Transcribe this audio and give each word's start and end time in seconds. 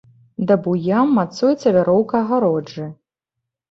Да 0.51 0.55
буям 0.67 1.13
мацуецца 1.19 1.77
вяроўка 1.79 2.15
агароджы. 2.25 2.93